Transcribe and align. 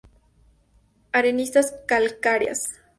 Areniscas 1.11 1.75
calcáreas. 1.85 2.71